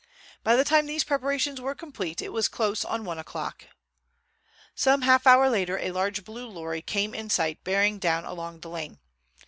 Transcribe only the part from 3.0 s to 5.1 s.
one o'clock. Some